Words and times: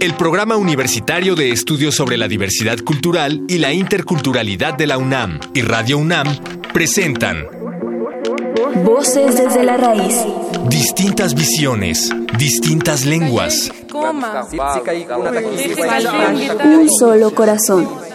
El 0.00 0.14
Programa 0.14 0.56
Universitario 0.56 1.34
de 1.34 1.50
Estudios 1.50 1.94
sobre 1.94 2.16
la 2.16 2.28
Diversidad 2.28 2.78
Cultural 2.78 3.42
y 3.48 3.58
la 3.58 3.72
Interculturalidad 3.72 4.74
de 4.74 4.86
la 4.86 4.98
UNAM 4.98 5.40
y 5.54 5.62
Radio 5.62 5.98
UNAM 5.98 6.26
presentan 6.72 7.46
Voces 8.84 9.36
desde 9.36 9.64
la 9.64 9.76
raíz. 9.76 10.24
Distintas 10.68 11.34
visiones, 11.34 12.10
distintas 12.38 13.04
lenguas. 13.04 13.70
Un 16.64 16.88
solo 16.98 17.34
corazón. 17.34 18.05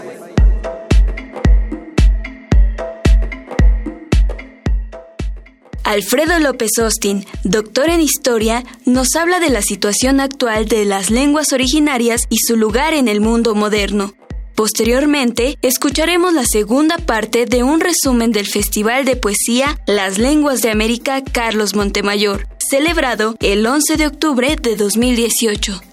Alfredo 5.91 6.39
López 6.39 6.71
Austin, 6.81 7.25
doctor 7.43 7.89
en 7.89 7.99
historia, 7.99 8.63
nos 8.85 9.13
habla 9.17 9.41
de 9.41 9.49
la 9.49 9.61
situación 9.61 10.21
actual 10.21 10.65
de 10.65 10.85
las 10.85 11.09
lenguas 11.09 11.51
originarias 11.51 12.21
y 12.29 12.37
su 12.37 12.55
lugar 12.55 12.93
en 12.93 13.09
el 13.09 13.19
mundo 13.19 13.55
moderno. 13.55 14.13
Posteriormente, 14.55 15.57
escucharemos 15.61 16.33
la 16.33 16.45
segunda 16.45 16.97
parte 16.97 17.45
de 17.45 17.63
un 17.63 17.81
resumen 17.81 18.31
del 18.31 18.47
Festival 18.47 19.03
de 19.03 19.17
Poesía 19.17 19.81
Las 19.85 20.17
Lenguas 20.17 20.61
de 20.61 20.71
América 20.71 21.21
Carlos 21.25 21.75
Montemayor, 21.75 22.47
celebrado 22.57 23.35
el 23.41 23.67
11 23.67 23.97
de 23.97 24.07
octubre 24.07 24.55
de 24.55 24.77
2018. 24.77 25.90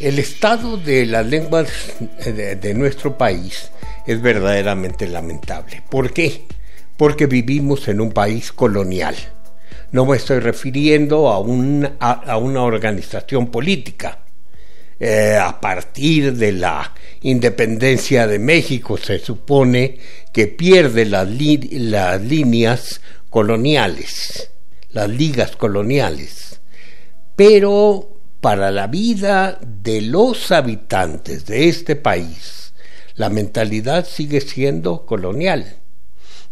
El 0.00 0.18
estado 0.18 0.76
de 0.76 1.06
las 1.06 1.26
lenguas 1.26 1.68
de, 2.24 2.74
nuestro 2.74 3.16
país 3.16 3.70
es 4.06 4.20
verdaderamente 4.20 5.06
lamentable. 5.06 5.82
¿Por 5.88 6.12
qué? 6.12 6.44
Porque 6.96 7.26
vivimos 7.26 7.88
en 7.88 8.00
un 8.00 8.12
país 8.12 8.52
colonial. 8.52 9.14
No 9.92 10.04
me 10.04 10.16
estoy 10.16 10.40
refiriendo 10.40 11.28
a, 11.28 11.38
una 11.38 12.62
organización 12.62 13.50
política. 13.50 14.18
Eh, 14.98 15.38
a 15.40 15.60
partir 15.60 16.34
de 16.34 16.52
la 16.52 16.94
independencia 17.22 18.26
de 18.26 18.38
México 18.38 18.96
se 18.96 19.18
supone 19.18 19.98
que 20.32 20.46
pierde 20.46 21.04
las 21.04 21.28
líneas 21.28 23.00
coloniales, 23.30 24.50
las 24.90 25.08
ligas 25.08 25.56
coloniales. 25.56 26.60
Pero 27.34 28.15
para 28.46 28.70
la 28.70 28.86
vida 28.86 29.58
de 29.60 30.00
los 30.02 30.52
habitantes 30.52 31.46
de 31.46 31.68
este 31.68 31.96
país, 31.96 32.74
la 33.16 33.28
mentalidad 33.28 34.06
sigue 34.06 34.40
siendo 34.40 35.04
colonial, 35.04 35.78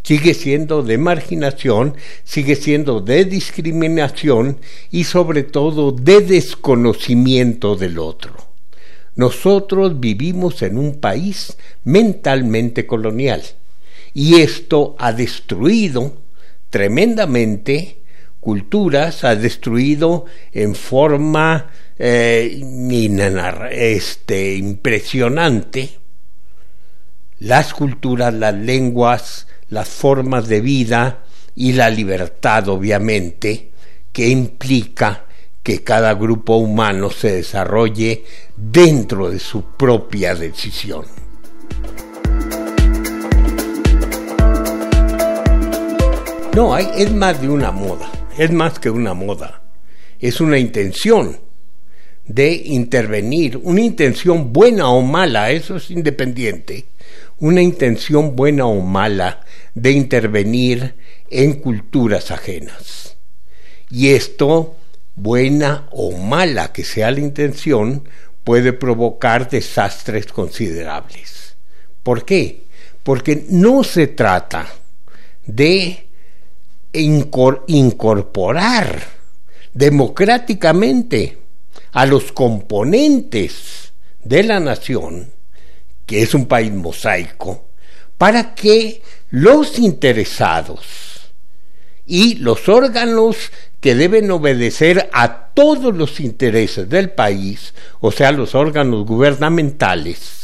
sigue 0.03 0.35
siendo 0.35 0.83
de 0.83 0.99
marginación, 0.99 1.95
sigue 2.25 2.57
siendo 2.57 3.01
de 3.01 3.27
discriminación 3.27 4.59
y 4.91 5.05
sobre 5.05 5.45
todo 5.45 5.93
de 5.93 6.23
desconocimiento 6.23 7.77
del 7.77 8.01
otro. 8.01 8.35
Nosotros 9.15 10.01
vivimos 10.01 10.63
en 10.63 10.79
un 10.79 10.97
país 10.97 11.57
mentalmente 11.85 12.89
colonial 12.89 13.41
y 14.13 14.41
esto 14.41 14.97
ha 14.99 15.13
destruido 15.13 16.13
tremendamente 16.71 17.99
culturas, 18.41 19.23
ha 19.23 19.37
destruido 19.37 20.27
en 20.53 20.75
forma 20.75 21.71
eh, 21.99 22.61
este, 23.71 24.55
impresionante 24.57 25.91
las 27.41 27.75
culturas, 27.75 28.33
las 28.33 28.55
lenguas, 28.55 29.47
las 29.69 29.89
formas 29.89 30.49
de 30.49 30.61
vida 30.61 31.25
y 31.55 31.73
la 31.73 31.91
libertad, 31.91 32.69
obviamente, 32.69 33.71
que 34.13 34.29
implica 34.29 35.27
que 35.63 35.83
cada 35.83 36.15
grupo 36.15 36.57
humano 36.57 37.11
se 37.11 37.33
desarrolle 37.33 38.25
dentro 38.57 39.31
de 39.31 39.39
su 39.39 39.77
propia 39.77 40.35
decisión. 40.35 41.05
No, 46.55 46.73
hay, 46.73 46.89
es 46.97 47.13
más 47.13 47.41
de 47.41 47.49
una 47.49 47.73
moda, 47.73 48.11
es 48.39 48.53
más 48.53 48.79
que 48.79 48.89
una 48.89 49.13
moda, 49.13 49.63
es 50.21 50.41
una 50.41 50.59
intención 50.59 51.44
de 52.27 52.53
intervenir, 52.53 53.59
una 53.63 53.81
intención 53.81 54.53
buena 54.53 54.89
o 54.89 55.03
mala, 55.03 55.51
eso 55.51 55.77
es 55.77 55.91
independiente, 55.91 56.87
una 57.39 57.61
intención 57.61 58.35
buena 58.35 58.67
o 58.67 58.81
mala 58.81 59.41
de 59.75 59.93
intervenir 59.93 60.95
en 61.31 61.55
culturas 61.55 62.31
ajenas. 62.31 63.17
Y 63.91 64.09
esto, 64.09 64.77
buena 65.15 65.87
o 65.91 66.17
mala 66.17 66.73
que 66.73 66.85
sea 66.85 67.11
la 67.11 67.21
intención, 67.21 68.09
puede 68.43 68.73
provocar 68.73 69.51
desastres 69.51 70.27
considerables. 70.27 71.57
¿Por 72.03 72.25
qué? 72.25 72.65
Porque 73.03 73.45
no 73.49 73.85
se 73.85 74.09
trata 74.09 74.67
de 75.45 76.07
incorporar 76.93 79.03
democráticamente 79.73 81.44
a 81.95 82.07
los 82.07 82.33
componentes 82.33 83.93
de 84.23 84.43
la 84.43 84.61
nación, 84.61 85.33
que 86.07 86.23
es 86.23 86.35
un 86.35 86.47
país 86.47 86.73
mosaico, 86.73 87.69
para 88.19 88.55
que 88.55 89.01
los 89.31 89.79
interesados 89.79 91.33
y 92.05 92.35
los 92.37 92.69
órganos 92.69 93.37
que 93.81 93.95
deben 93.95 94.31
obedecer 94.31 95.09
a 95.13 95.51
todos 95.55 95.95
los 95.95 96.19
intereses 96.19 96.89
del 96.89 97.11
país, 97.11 97.75
o 98.01 98.11
sea, 98.11 98.33
los 98.33 98.55
órganos 98.55 99.07
gubernamentales, 99.07 100.44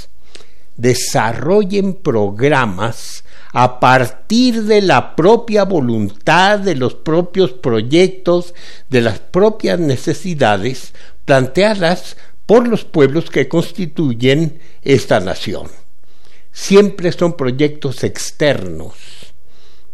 desarrollen 0.81 1.95
programas 1.95 3.25
a 3.53 3.81
partir 3.81 4.65
de 4.65 4.81
la 4.81 5.15
propia 5.15 5.65
voluntad, 5.65 6.61
de 6.61 6.75
los 6.75 6.95
propios 6.95 7.53
proyectos, 7.53 8.55
de 8.89 9.01
las 9.01 9.19
propias 9.19 9.79
necesidades 9.79 10.95
planteadas 11.25 12.17
por 12.47 12.67
los 12.67 12.85
pueblos 12.85 13.31
que 13.31 13.49
constituyen 13.49 14.61
esta 14.83 15.21
nación. 15.21 15.69
Siempre 16.53 17.13
son 17.13 17.37
proyectos 17.37 18.03
externos, 18.03 18.95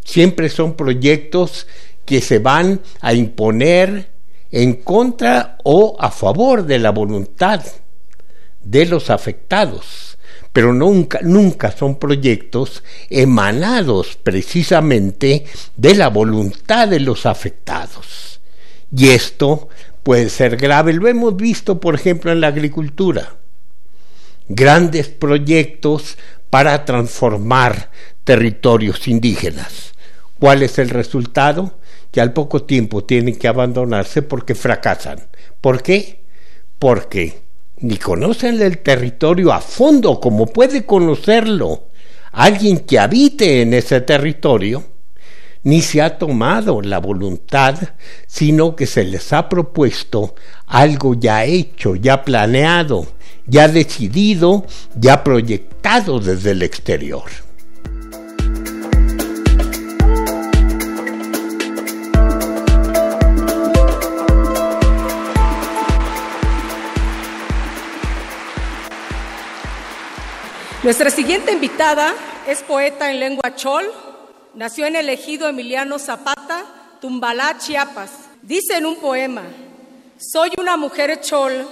siempre 0.04 0.48
son 0.48 0.74
proyectos 0.74 1.66
que 2.04 2.20
se 2.20 2.38
van 2.38 2.80
a 3.00 3.12
imponer 3.12 4.12
en 4.50 4.74
contra 4.74 5.58
o 5.64 5.96
a 5.98 6.10
favor 6.10 6.64
de 6.64 6.78
la 6.78 6.90
voluntad 6.90 7.62
de 8.62 8.86
los 8.86 9.10
afectados, 9.10 10.15
pero 10.56 10.72
nunca, 10.72 11.20
nunca 11.22 11.70
son 11.70 11.98
proyectos 11.98 12.82
emanados 13.10 14.16
precisamente 14.22 15.44
de 15.76 15.94
la 15.94 16.08
voluntad 16.08 16.88
de 16.88 16.98
los 16.98 17.26
afectados. 17.26 18.40
Y 18.90 19.08
esto 19.08 19.68
puede 20.02 20.30
ser 20.30 20.56
grave. 20.56 20.94
Lo 20.94 21.08
hemos 21.08 21.36
visto, 21.36 21.78
por 21.78 21.94
ejemplo, 21.94 22.32
en 22.32 22.40
la 22.40 22.46
agricultura. 22.46 23.34
Grandes 24.48 25.08
proyectos 25.08 26.16
para 26.48 26.86
transformar 26.86 27.90
territorios 28.24 29.08
indígenas. 29.08 29.92
¿Cuál 30.40 30.62
es 30.62 30.78
el 30.78 30.88
resultado? 30.88 31.78
Que 32.10 32.22
al 32.22 32.32
poco 32.32 32.62
tiempo 32.62 33.04
tienen 33.04 33.36
que 33.36 33.46
abandonarse 33.48 34.22
porque 34.22 34.54
fracasan. 34.54 35.18
¿Por 35.60 35.82
qué? 35.82 36.24
Porque 36.78 37.45
ni 37.78 37.96
conocen 37.96 38.60
el 38.60 38.78
territorio 38.78 39.52
a 39.52 39.60
fondo 39.60 40.20
como 40.20 40.46
puede 40.46 40.86
conocerlo 40.86 41.88
alguien 42.32 42.80
que 42.80 42.98
habite 42.98 43.62
en 43.62 43.74
ese 43.74 44.00
territorio 44.02 44.84
ni 45.62 45.82
se 45.82 46.00
ha 46.00 46.16
tomado 46.16 46.80
la 46.80 46.98
voluntad, 46.98 47.76
sino 48.28 48.76
que 48.76 48.86
se 48.86 49.02
les 49.02 49.32
ha 49.32 49.48
propuesto 49.48 50.36
algo 50.66 51.14
ya 51.14 51.44
hecho, 51.44 51.96
ya 51.96 52.24
planeado, 52.24 53.08
ya 53.46 53.66
decidido, 53.66 54.64
ya 54.94 55.24
proyectado 55.24 56.20
desde 56.20 56.52
el 56.52 56.62
exterior. 56.62 57.24
Nuestra 70.86 71.10
siguiente 71.10 71.50
invitada 71.50 72.14
es 72.46 72.62
poeta 72.62 73.10
en 73.10 73.18
lengua 73.18 73.56
chol, 73.56 73.92
Nació 74.54 74.86
en 74.86 74.94
el 74.94 75.08
ejido 75.08 75.48
Emiliano 75.48 75.98
Zapata, 75.98 76.64
Tumbalá, 77.00 77.58
Chiapas. 77.58 78.12
Dice 78.40 78.76
en 78.76 78.86
un 78.86 78.94
poema, 78.94 79.42
soy 80.16 80.52
una 80.56 80.76
mujer 80.76 81.20
chol, 81.20 81.66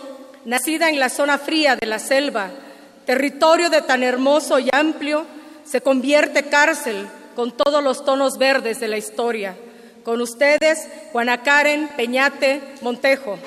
nacida 0.44 0.88
en 0.88 0.98
la 0.98 1.10
zona 1.10 1.38
fría 1.38 1.76
de 1.76 1.86
la 1.86 2.00
selva, 2.00 2.50
territorio 3.06 3.70
de 3.70 3.82
tan 3.82 4.02
hermoso 4.02 4.58
y 4.58 4.68
amplio, 4.72 5.24
se 5.64 5.80
convierte 5.80 6.48
cárcel 6.48 7.06
con 7.36 7.52
todos 7.52 7.84
los 7.84 8.04
tonos 8.04 8.36
verdes 8.36 8.80
de 8.80 8.88
la 8.88 8.98
historia. 8.98 9.56
Con 10.02 10.22
ustedes, 10.22 10.88
Juana 11.12 11.40
Karen 11.44 11.88
Peñate 11.96 12.60
Montejo. 12.80 13.38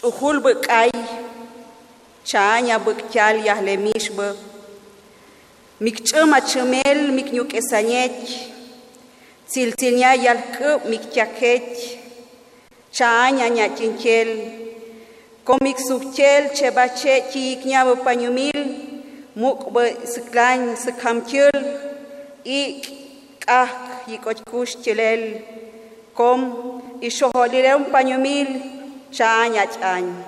Cuhul 0.00 0.40
bă 0.40 0.52
cai, 0.52 0.90
ceania 2.22 2.78
bă 2.78 2.94
chial 3.10 3.44
iahlemiș 3.44 4.08
bă, 4.14 4.34
mic 5.76 6.08
căma 6.08 6.38
cămel, 6.52 7.10
mic 7.12 7.28
niuchesanieci, 7.28 8.30
țilținea 9.48 10.14
ial 10.22 10.36
că 10.58 10.80
mic 10.88 11.12
chiacheci, 11.12 11.98
ceania 12.90 13.48
nea 13.54 13.70
tinchel, 13.70 14.28
comic 15.42 15.76
suhchel 15.88 16.50
ce 16.54 16.70
bace 16.74 17.22
chicnea 17.30 17.84
bă 17.84 17.94
paniumil, 17.94 18.66
muc 19.32 19.70
bă 19.70 19.96
săclani 20.04 20.76
săcamchil, 20.76 21.64
ic, 22.42 22.84
ah, 23.46 23.70
icochcuș 24.12 24.70
celel, 24.82 25.40
com, 26.12 26.56
ișoholireu 26.98 27.80
paniumil, 27.90 28.62
Ishoholirem 29.12 29.68
Panyumil, 29.78 30.24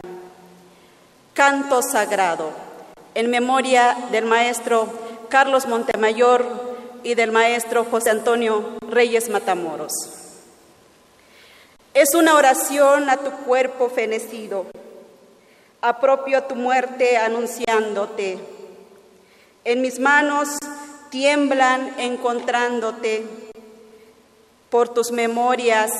Canto 1.32 1.80
sagrado 1.82 2.52
en 3.14 3.30
memoria 3.30 3.96
del 4.12 4.26
maestro 4.26 4.86
Carlos 5.30 5.66
Montemayor 5.66 6.44
y 7.02 7.14
del 7.14 7.32
maestro 7.32 7.84
José 7.84 8.10
Antonio 8.10 8.76
Reyes 8.88 9.30
Matamoros. 9.30 9.92
Es 11.94 12.14
una 12.14 12.34
oración 12.34 13.08
a 13.08 13.16
tu 13.16 13.30
cuerpo 13.46 13.88
fenecido, 13.88 14.66
apropio 15.80 16.44
tu 16.44 16.54
muerte 16.54 17.16
anunciándote. 17.16 18.38
En 19.64 19.80
mis 19.80 19.98
manos 19.98 20.58
tiemblan 21.10 21.94
encontrándote. 21.98 23.24
Por 24.68 24.90
tus 24.90 25.10
memorias 25.10 25.90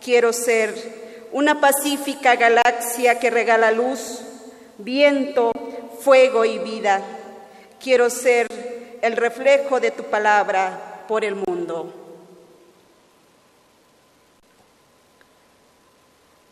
quiero 0.00 0.32
ser 0.32 1.03
una 1.34 1.60
pacífica 1.60 2.36
galaxia 2.36 3.18
que 3.18 3.28
regala 3.28 3.72
luz, 3.72 4.20
viento, 4.78 5.50
fuego 6.00 6.44
y 6.44 6.58
vida. 6.58 7.02
Quiero 7.82 8.08
ser 8.08 8.46
el 9.02 9.16
reflejo 9.16 9.80
de 9.80 9.90
tu 9.90 10.04
palabra 10.04 11.02
por 11.08 11.24
el 11.24 11.34
mundo. 11.34 11.92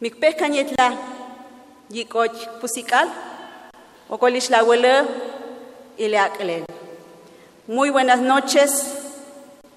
Mikpekañetla, 0.00 0.96
yikoch 1.88 2.48
pusikal, 2.60 3.08
okolish 4.08 4.50
la 4.50 4.64
Muy 7.68 7.90
buenas 7.90 8.20
noches, 8.20 8.98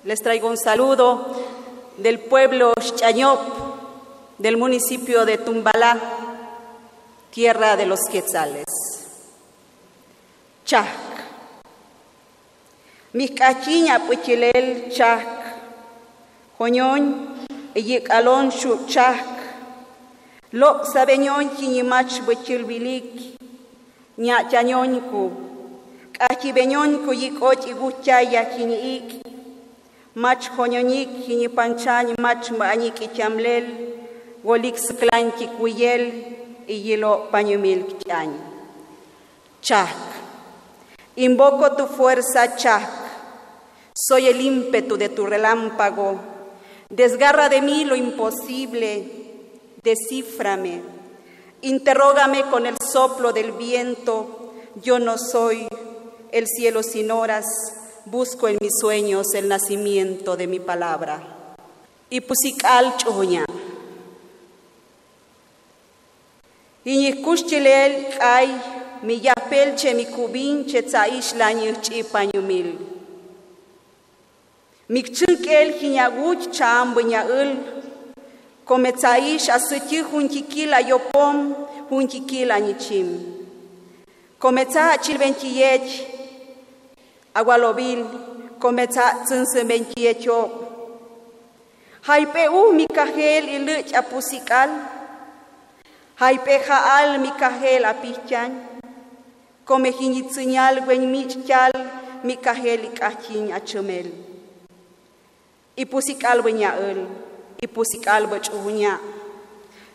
les 0.03 0.19
traigo 0.23 0.49
un 0.49 0.57
saludo 0.57 1.27
del 1.97 2.19
pueblo 2.21 2.73
Chañop 2.95 3.64
del 4.37 4.57
municipio 4.57 5.25
de 5.25 5.37
Tumbalá, 5.37 5.97
tierra 7.31 7.75
de 7.77 7.85
los 7.85 8.01
quetzales. 8.11 8.65
Chac. 10.65 10.87
Mikachiña 13.13 13.99
puchilel 13.99 14.91
chac. 14.91 15.25
Joñón, 16.57 17.35
alon 18.09 18.49
shu 18.49 18.85
chac. 18.87 19.25
Lo 20.51 20.83
sabeñón 20.85 21.55
chiñimach 21.55 22.21
buchilbilik. 22.25 23.37
Ña 24.17 24.49
chañón 24.49 24.99
ku. 25.11 25.31
Kachibeñón 26.11 27.05
ku 27.05 27.13
yikoch 27.13 27.67
iguchaya 27.67 28.49
chiñik. 28.55 29.21
Mach 30.15 30.49
joñoñik 30.55 31.09
chiñipanchañ 31.25 32.15
mach 32.19 32.51
mañik 32.51 33.01
ichamlel. 33.01 33.94
Wolix 34.45 34.93
Clanqui 34.93 35.47
Cuyel 35.47 36.37
y 36.67 36.83
Yilo 36.83 37.29
Pañumil 37.31 37.97
Chac. 39.59 39.89
Invoco 41.15 41.75
tu 41.75 41.87
fuerza, 41.87 42.55
Chac. 42.55 42.87
Soy 43.95 44.27
el 44.27 44.39
ímpetu 44.39 44.97
de 44.97 45.09
tu 45.09 45.25
relámpago. 45.25 46.19
Desgarra 46.89 47.49
de 47.49 47.63
mí 47.63 47.85
lo 47.85 47.95
imposible. 47.95 49.09
Descíframe. 49.81 50.83
Interrógame 51.61 52.43
con 52.43 52.67
el 52.67 52.75
soplo 52.77 53.33
del 53.33 53.51
viento. 53.53 54.53
Yo 54.75 54.99
no 54.99 55.17
soy 55.17 55.67
el 56.31 56.45
cielo 56.45 56.83
sin 56.83 57.09
horas. 57.09 57.45
Busco 58.05 58.47
en 58.47 58.59
mis 58.61 58.73
sueños 58.79 59.33
el 59.33 59.47
nacimiento 59.47 60.37
de 60.37 60.45
mi 60.45 60.59
palabra. 60.59 61.55
Y 62.11 62.21
pusical 62.21 62.95
choña. 62.97 63.43
Iñikuxchilel 66.85 67.93
ay 68.21 68.47
mi 69.03 69.15
yapel 69.25 69.73
che 69.75 69.93
mi 69.93 70.05
kubin 70.05 70.65
che 70.69 70.81
tsaish 70.83 71.33
lañir 71.39 71.75
chipanyumil. 71.81 72.69
Mikchunkel 74.93 75.67
hiñaguch 75.79 76.43
chambo 76.57 77.01
ñaul, 77.01 77.49
come 78.65 78.91
tsaish 78.93 79.49
asuti 79.49 79.97
junkikila 80.09 80.79
yopom 80.89 81.37
junkikila 81.89 82.59
ñichim. 82.59 83.07
Come 84.37 84.65
tsa 84.65 84.97
chilventiyech 85.03 85.89
agualobil, 87.33 88.01
come 88.61 88.85
tsa 88.87 89.05
tsinsimventiyecho. 89.25 90.39
Haipe 92.07 92.43
u 92.49 92.73
mi 92.77 92.85
kajel 92.87 93.45
iluch 93.57 93.89
apusikal, 93.99 94.69
Haipeja 96.17 96.77
al 96.97 97.19
mi 97.19 97.29
cajel 97.31 97.83
apichan, 97.83 98.51
come 99.65 99.91
jinitziñal 99.91 100.85
gwen 100.85 101.11
michal 101.11 101.73
mi 102.23 102.37
cajel 102.37 102.85
y 102.85 102.89
cachin 102.89 103.51
achumel. 103.51 104.13
Y 105.75 105.85
bachuña. 108.31 108.99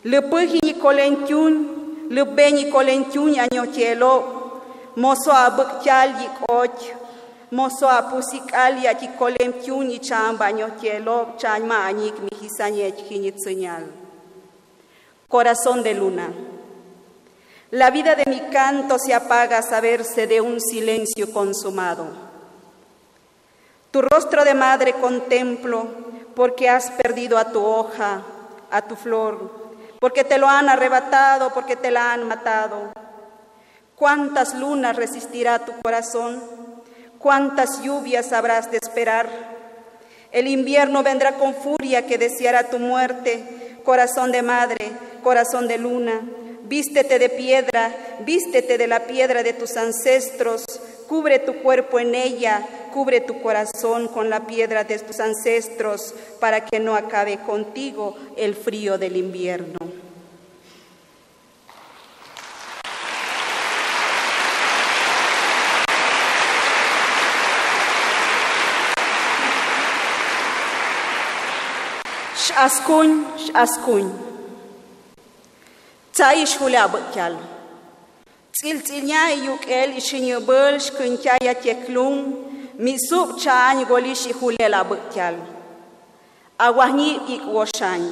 Le 0.03 0.21
puji 0.21 0.73
colentiun, 0.79 2.07
le 2.11 2.23
beñi 2.23 2.69
colentiun 2.69 3.39
añochelo, 3.39 4.61
moso 4.97 5.31
a 5.31 5.49
bukchal 5.49 6.09
y 6.21 6.27
coch, 6.45 6.81
moso 7.49 7.89
a 7.89 8.09
pusikal 8.11 8.77
y 8.77 8.85
ati 8.85 9.07
colentiun 9.17 9.89
y 9.89 9.97
chamba 9.97 10.45
añochelo, 10.47 11.33
chanma 11.37 11.87
añik 11.87 12.13
mi 12.19 12.29
jinitziñal 13.09 14.00
corazón 15.31 15.81
de 15.81 15.93
luna. 15.93 16.29
La 17.71 17.89
vida 17.89 18.15
de 18.15 18.25
mi 18.29 18.41
canto 18.51 18.99
se 18.99 19.13
apaga 19.13 19.59
a 19.59 19.63
saberse 19.63 20.27
de 20.27 20.41
un 20.41 20.59
silencio 20.59 21.31
consumado. 21.31 22.05
Tu 23.91 24.01
rostro 24.01 24.43
de 24.43 24.53
madre 24.53 24.93
contemplo 24.93 25.87
porque 26.35 26.69
has 26.69 26.91
perdido 26.91 27.37
a 27.37 27.45
tu 27.45 27.63
hoja, 27.63 28.23
a 28.69 28.81
tu 28.81 28.97
flor, 28.97 29.49
porque 30.01 30.25
te 30.25 30.37
lo 30.37 30.49
han 30.49 30.67
arrebatado, 30.67 31.53
porque 31.53 31.77
te 31.77 31.91
la 31.91 32.11
han 32.11 32.27
matado. 32.27 32.91
¿Cuántas 33.95 34.53
lunas 34.55 34.97
resistirá 34.97 35.59
tu 35.59 35.71
corazón? 35.81 36.43
¿Cuántas 37.19 37.81
lluvias 37.81 38.33
habrás 38.33 38.69
de 38.69 38.79
esperar? 38.81 39.29
El 40.33 40.47
invierno 40.47 41.03
vendrá 41.03 41.35
con 41.35 41.53
furia 41.53 42.05
que 42.05 42.17
deseará 42.17 42.69
tu 42.69 42.79
muerte, 42.79 43.79
corazón 43.85 44.31
de 44.33 44.41
madre, 44.41 44.91
corazón 45.21 45.67
de 45.67 45.77
luna, 45.77 46.21
vístete 46.63 47.19
de 47.19 47.29
piedra, 47.29 47.93
vístete 48.25 48.77
de 48.77 48.87
la 48.87 49.05
piedra 49.05 49.43
de 49.43 49.53
tus 49.53 49.77
ancestros, 49.77 50.63
cubre 51.07 51.39
tu 51.39 51.61
cuerpo 51.61 51.99
en 51.99 52.15
ella, 52.15 52.65
cubre 52.93 53.21
tu 53.21 53.41
corazón 53.41 54.07
con 54.07 54.29
la 54.29 54.47
piedra 54.47 54.83
de 54.83 54.99
tus 54.99 55.19
ancestros, 55.19 56.13
para 56.39 56.65
que 56.65 56.79
no 56.79 56.95
acabe 56.95 57.37
contigo 57.39 58.15
el 58.37 58.55
frío 58.55 58.97
del 58.97 59.17
invierno. 59.17 59.77
Shaskuñ, 72.37 73.25
shaskuñ. 73.37 74.30
Tsaish 76.11 76.57
hula 76.57 76.87
băcheal. 76.87 77.37
Țilțilnea 78.53 79.25
iuchel 79.45 79.99
și 79.99 80.17
nibăl 80.17 80.79
și 80.79 80.91
câncea 80.91 81.35
ia 81.43 81.53
teclum, 81.53 82.35
mi 82.75 82.95
sub 83.09 83.39
ceani 83.39 83.85
goli 83.87 84.13
și 84.13 84.33
hule 84.33 84.67
la 84.69 84.85
băcheal. 84.87 85.35
Aguahni 86.55 87.21
ic 87.27 87.41
oșani, 87.53 88.09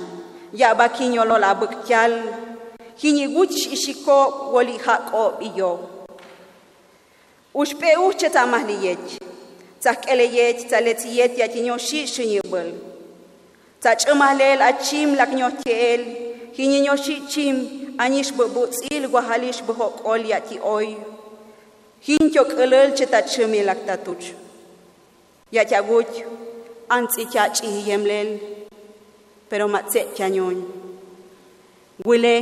ia 0.51 0.73
bachinolo 0.77 1.37
la 1.37 1.53
băcheal, 1.59 2.11
hiniguci 2.99 3.77
și 3.77 3.97
co 4.05 4.47
goli 4.51 4.79
haco 4.85 5.33
iyo. 5.53 5.79
Ușpe 7.51 7.93
ușce 8.07 8.29
tamahlieci, 8.29 9.15
țaceleyeci, 9.79 10.67
țalețieti, 10.67 11.41
atinioși 11.41 12.05
și 12.05 12.39
nibăl. 12.43 12.73
Țacămalel 13.81 14.61
acim 14.61 15.13
la 15.13 15.25
cniochel, 15.25 16.05
hininioși 16.53 17.23
cim, 17.27 17.78
anish 18.03 18.31
bubutzil 18.31 19.03
guahalish 19.11 19.61
buhokol 19.67 20.23
yati 20.31 20.57
oy. 20.63 20.95
Hintyok 22.07 22.51
elel 22.63 22.95
chetachimi 22.97 23.59
laktatuch. 23.69 24.25
Yatiaguch 25.51 26.15
antzityachi 26.89 27.67
yemlel. 27.87 28.39
Pero 29.49 29.67
matzet 29.67 30.17
yanyon. 30.19 30.57
Wile 32.05 32.35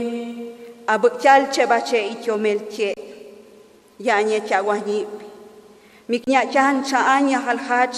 abukchal 0.88 1.50
chebache 1.54 2.00
ityomel 2.14 2.60
tiet. 2.70 3.00
Yanye 4.00 4.40
tiaguanip. 4.48 5.10
Miknya 6.10 6.42
chan 6.54 6.84
chaan 6.84 7.30
ya 7.30 7.40
halhach. 7.42 7.98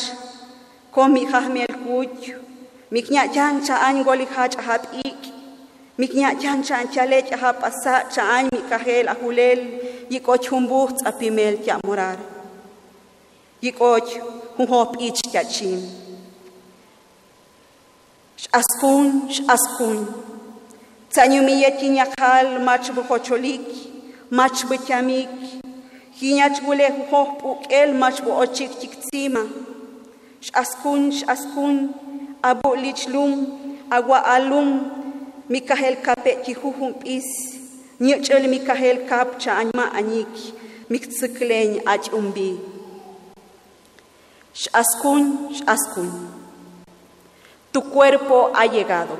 Komi 0.95 1.25
hahmel 1.25 1.73
kuch. 1.83 2.31
Miknya 2.91 3.27
chan 3.33 3.61
chaan 3.65 4.03
golihach 4.05 4.55
hap 4.65 4.87
ik. 5.05 5.28
микня 5.99 6.29
чан 6.41 6.59
чан 6.67 6.85
чале 6.93 7.19
чаха 7.29 7.51
паса 7.61 7.95
чаан 8.13 8.45
микахел 8.53 9.07
ахулел 9.13 9.61
yikoch 10.13 10.47
humbuh 10.51 10.89
tzapimel 10.97 11.55
tyamorar 11.63 12.17
yikoch 13.65 14.09
humhop 14.57 14.91
ich 15.07 15.21
tyachin 15.31 15.81
x'askun 18.43 19.05
x'askun 19.35 19.97
tzanyumiya 21.11 21.69
tinyaqal 21.79 22.47
mach 22.67 22.87
bujocholik 22.95 23.65
mach 24.37 24.59
butyamik 24.69 25.33
jiñach 26.19 26.57
bule 26.65 26.87
jujoj 26.95 27.29
p'uk'el 27.39 27.89
mach 28.01 28.17
bu'ochik 28.25 28.71
tiktzima 28.81 29.43
Abu 30.41 30.95
lichlum, 30.95 31.73
abu'lichlum 32.41 33.31
awa'alum 33.91 34.98
lichlum, 35.49 35.69
agua 35.69 35.87
alum, 35.87 35.97
mikahel 35.97 36.01
kape 36.01 36.43
kihuhum 36.43 36.93
pis, 36.99 37.25
nyechel 37.99 38.47
mikahel 38.47 39.07
kap 39.07 39.39
cha 39.39 39.59
anyma 39.59 39.91
anyik, 39.93 40.53
miktsikleñ 40.89 41.81
ach 41.85 42.11
umbi. 42.13 42.59
Shaskun, 44.53 45.53
shaskun, 45.53 46.09
tu 47.71 47.81
cuerpo 47.81 48.51
ha 48.53 48.65
llegado. 48.65 49.17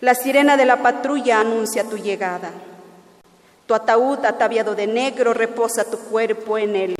La 0.00 0.14
sirena 0.14 0.56
de 0.56 0.64
la 0.64 0.76
patrulla 0.76 1.40
anuncia 1.40 1.84
tu 1.84 1.96
llegada. 1.96 2.52
Tu 3.66 3.74
ataúd 3.74 4.24
ataviado 4.24 4.74
de 4.74 4.86
negro 4.86 5.34
reposa 5.34 5.84
tu 5.84 5.98
cuerpo 5.98 6.56
en 6.56 6.76
él. 6.76 6.96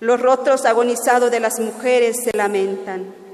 Los 0.00 0.20
rostros 0.20 0.64
agonizados 0.64 1.30
de 1.30 1.40
las 1.40 1.60
mujeres 1.60 2.16
se 2.24 2.36
lamentan. 2.36 3.27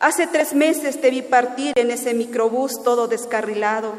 Hace 0.00 0.28
tres 0.28 0.54
meses 0.54 1.00
te 1.00 1.10
vi 1.10 1.22
partir 1.22 1.72
en 1.76 1.90
ese 1.90 2.14
microbús 2.14 2.84
todo 2.84 3.08
descarrilado. 3.08 3.94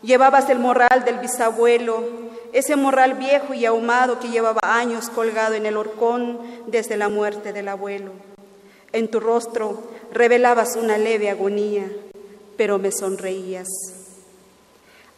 Llevabas 0.00 0.48
el 0.48 0.60
morral 0.60 1.04
del 1.04 1.18
bisabuelo, 1.18 2.04
ese 2.52 2.76
morral 2.76 3.14
viejo 3.14 3.52
y 3.52 3.66
ahumado 3.66 4.20
que 4.20 4.28
llevaba 4.28 4.60
años 4.62 5.10
colgado 5.10 5.54
en 5.54 5.66
el 5.66 5.76
horcón 5.76 6.38
desde 6.68 6.96
la 6.96 7.08
muerte 7.08 7.52
del 7.52 7.66
abuelo. 7.66 8.12
En 8.92 9.08
tu 9.08 9.18
rostro 9.18 9.82
revelabas 10.12 10.76
una 10.76 10.98
leve 10.98 11.30
agonía, 11.30 11.90
pero 12.56 12.78
me 12.78 12.92
sonreías. 12.92 13.66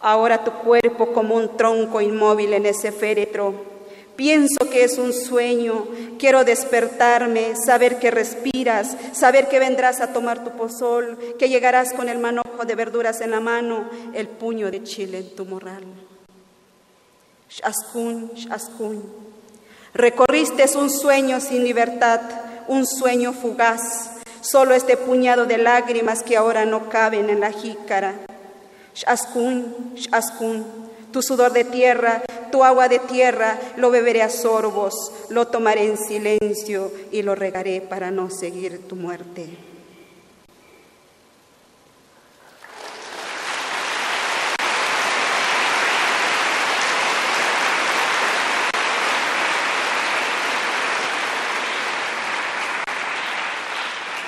Ahora 0.01 0.45
tu 0.45 0.51
cuerpo 0.51 1.13
como 1.13 1.35
un 1.35 1.59
tronco 1.59 2.01
inmóvil 2.01 2.55
en 2.55 2.65
ese 2.65 2.91
féretro. 2.91 3.76
Pienso 4.17 4.71
que 4.71 4.85
es 4.85 4.97
un 4.97 5.13
sueño, 5.13 5.87
quiero 6.19 6.43
despertarme, 6.45 7.55
saber 7.55 7.99
que 7.99 8.11
respiras, 8.11 8.97
saber 9.13 9.49
que 9.49 9.59
vendrás 9.59 10.01
a 10.01 10.15
tomar 10.15 10.43
tu 10.43 10.51
pozol, 10.53 11.19
que 11.39 11.51
llegarás 11.51 11.93
con 11.93 12.09
el 12.09 12.19
manojo 12.19 12.65
de 12.67 12.75
verduras 12.75 13.21
en 13.21 13.33
la 13.33 13.41
mano, 13.41 13.91
el 14.15 14.27
puño 14.27 14.71
de 14.71 14.83
chile 14.83 15.19
en 15.19 15.37
tu 15.37 15.45
morral. 15.45 15.85
Shaskun, 17.51 18.33
Shaskun, 18.35 19.05
recorriste 19.93 20.65
un 20.79 20.89
sueño 20.89 21.39
sin 21.41 21.63
libertad, 21.63 22.21
un 22.69 22.87
sueño 22.87 23.35
fugaz, 23.35 24.13
solo 24.41 24.75
este 24.75 24.97
puñado 24.97 25.45
de 25.45 25.59
lágrimas 25.59 26.23
que 26.23 26.39
ahora 26.39 26.65
no 26.65 26.89
caben 26.89 27.29
en 27.29 27.41
la 27.41 27.53
jícara. 27.53 28.15
Shaskun, 28.95 29.95
Shaskun, 29.95 30.86
tu 31.17 31.23
sudor 31.23 31.55
de 31.55 31.65
tierra, 31.65 32.23
tu 32.53 32.63
agua 32.63 32.91
de 32.91 32.99
tierra, 32.99 33.59
lo 33.79 33.91
beberé 33.91 34.21
a 34.21 34.29
sorbos, 34.29 34.93
lo 35.31 35.47
tomaré 35.47 35.87
en 35.87 35.97
silencio 35.97 36.93
y 37.11 37.23
lo 37.23 37.35
regaré 37.35 37.81
para 37.81 38.11
no 38.11 38.29
seguir 38.29 38.87
tu 38.87 38.97
muerte. 38.97 39.49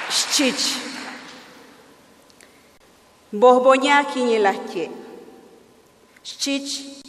Shchich. 0.08 0.78
Bohboña 3.30 4.06
Cici, 6.36 7.00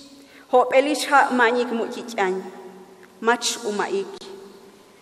hopelish 0.51 1.05
ha 1.11 1.29
manik 1.31 1.67
mukityan, 1.75 2.39
mach 3.19 3.59
umaik. 3.67 4.07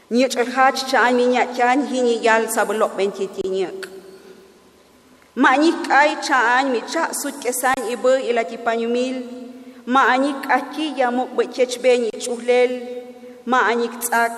Nyet 0.10 0.34
erhach 0.42 0.90
chan 0.90 1.14
minyatyan 1.14 1.86
hini 1.86 2.18
yal 2.26 2.50
sablok 2.50 2.98
bentitinyak. 2.98 3.78
Manik 5.36 5.86
ay 5.92 6.18
chan 6.26 6.74
micha 6.74 7.14
sutkesan 7.14 7.78
ibu 7.94 8.18
ilatipanyumil, 8.30 9.18
maanik 9.86 10.42
aki 10.50 10.98
yamuk 10.98 11.38
bechech 11.38 11.78
beni 11.84 12.10
chuhlel, 12.24 12.72
maanik 13.46 13.94
tsak, 14.02 14.34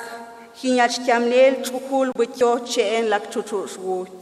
hinyach 0.59 0.99
tiamlel 1.05 1.63
chukul 1.63 2.11
betyo 2.11 2.59
cheen 2.67 3.07
lak 3.07 3.31
chutush 3.31 3.79
wot. 3.79 4.19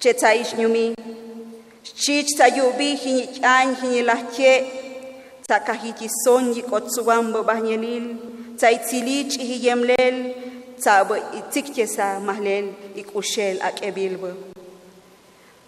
Chetaish 0.00 0.58
nyumi, 0.58 0.94
Chich 1.96 2.36
sayubi 2.36 2.96
hinichan 2.96 3.76
hinilache, 3.80 4.52
tzakahitison 5.46 6.54
yikotsuambo 6.54 7.42
bahnelil, 7.42 8.16
tzaitzilich 8.56 9.38
hiyemlel, 9.38 10.34
tzabo 10.78 11.16
itikchesa 11.38 12.20
mahlel 12.20 12.66
ikushel 12.96 13.56
akebilbo. 13.62 14.30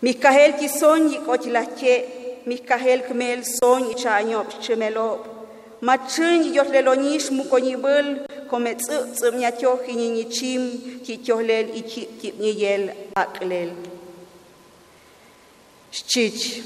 Mikahel 0.02 0.52
kison 0.58 1.08
yikotlache, 1.12 2.04
Mikahel 2.46 3.02
kmel 3.02 3.44
son 3.44 3.84
yichanyop 3.84 4.48
chemelop, 4.62 5.26
machin 5.82 6.54
yotlelonish 6.54 7.30
mukonibel, 7.30 8.26
kometsu 8.50 9.12
tsumnyatyo 9.14 9.76
hinichim, 9.86 10.62
kityohlel 11.04 11.68
ikip 11.76 12.20
kipniyel 12.20 12.90
aklel. 13.14 13.70
Shchich. 15.92 16.62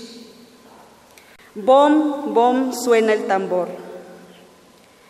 Bom, 1.55 2.35
bom 2.35 2.73
suena 2.73 3.13
el 3.13 3.27
tambor. 3.27 3.69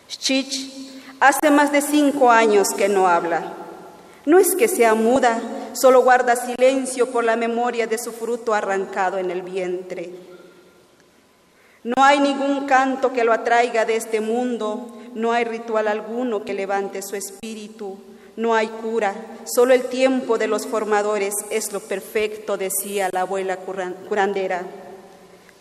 Shchich 0.09 0.71
hace 1.19 1.51
más 1.51 1.71
de 1.71 1.81
cinco 1.81 2.31
años 2.31 2.69
que 2.77 2.87
no 2.87 3.07
habla. 3.07 3.53
No 4.25 4.39
es 4.39 4.55
que 4.55 4.67
sea 4.67 4.95
muda, 4.95 5.39
solo 5.73 6.01
guarda 6.01 6.35
silencio 6.35 7.11
por 7.11 7.23
la 7.23 7.35
memoria 7.35 7.87
de 7.87 7.97
su 7.97 8.11
fruto 8.11 8.53
arrancado 8.53 9.17
en 9.17 9.31
el 9.31 9.41
vientre. 9.41 10.11
No 11.83 12.03
hay 12.03 12.19
ningún 12.19 12.65
canto 12.65 13.13
que 13.13 13.23
lo 13.23 13.33
atraiga 13.33 13.85
de 13.85 13.95
este 13.95 14.21
mundo, 14.21 14.97
no 15.13 15.31
hay 15.31 15.43
ritual 15.43 15.87
alguno 15.87 16.43
que 16.43 16.53
levante 16.53 17.01
su 17.03 17.15
espíritu, 17.15 17.97
no 18.37 18.53
hay 18.53 18.67
cura, 18.67 19.15
solo 19.45 19.73
el 19.73 19.83
tiempo 19.83 20.37
de 20.37 20.47
los 20.47 20.67
formadores 20.67 21.33
es 21.49 21.71
lo 21.71 21.79
perfecto, 21.79 22.57
decía 22.57 23.09
la 23.11 23.21
abuela 23.21 23.57
curandera. 23.57 24.63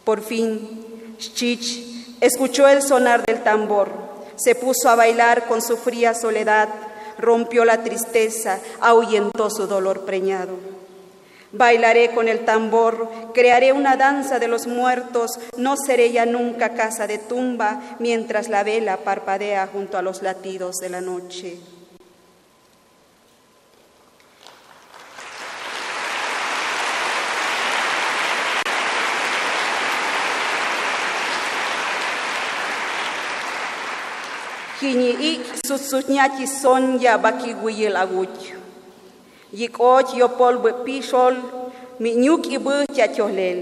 Por 0.04 0.22
fin, 0.22 1.16
Chich 1.18 2.16
escuchó 2.20 2.66
el 2.68 2.82
sonar 2.82 3.24
del 3.24 3.42
tambor, 3.42 3.90
se 4.36 4.54
puso 4.54 4.88
a 4.88 4.96
bailar 4.96 5.46
con 5.46 5.62
su 5.62 5.76
fría 5.76 6.14
soledad, 6.14 6.68
rompió 7.18 7.64
la 7.64 7.84
tristeza, 7.84 8.58
ahuyentó 8.80 9.50
su 9.50 9.66
dolor 9.66 10.04
preñado. 10.04 10.56
Bailaré 11.52 12.10
con 12.12 12.26
el 12.26 12.44
tambor, 12.44 13.08
crearé 13.32 13.72
una 13.72 13.96
danza 13.96 14.40
de 14.40 14.48
los 14.48 14.66
muertos, 14.66 15.38
no 15.56 15.76
seré 15.76 16.10
ya 16.10 16.26
nunca 16.26 16.74
casa 16.74 17.06
de 17.06 17.18
tumba 17.18 17.96
mientras 18.00 18.48
la 18.48 18.64
vela 18.64 18.96
parpadea 18.96 19.68
junto 19.72 19.96
a 19.96 20.02
los 20.02 20.22
latidos 20.22 20.78
de 20.78 20.88
la 20.88 21.00
noche. 21.00 21.60
kinyi 34.84 35.12
ik 35.32 35.42
susutnyaki 35.64 36.44
sonya 36.44 37.16
baki 37.16 37.56
guyil 37.56 37.96
aguch. 37.96 38.52
Yikoch 39.52 40.12
yopol 40.20 40.60
bwe 40.60 40.72
pishol, 40.84 41.34
minyuk 42.00 42.44
ibu 42.52 42.84
tiatyohlel. 42.92 43.60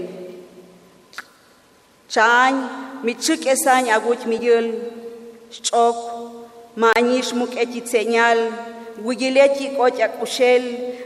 Chany, 2.11 2.57
michik 3.05 3.47
esany 3.53 3.87
aguch 3.95 4.27
miyil, 4.27 4.67
chok, 5.63 5.97
maanish 6.75 7.31
muk 7.39 7.55
eti 7.55 7.79
tsenyal, 7.87 8.39
guyileti 8.99 9.65
koch 9.77 10.03
akushel, 10.07 10.63